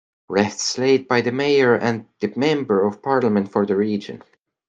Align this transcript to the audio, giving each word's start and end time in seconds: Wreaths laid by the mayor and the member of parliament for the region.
Wreaths 0.29 0.79
laid 0.79 1.07
by 1.07 1.21
the 1.21 1.31
mayor 1.31 1.75
and 1.75 2.07
the 2.21 2.33
member 2.35 2.83
of 2.87 3.03
parliament 3.03 3.51
for 3.51 3.67
the 3.67 3.75
region. 3.75 4.23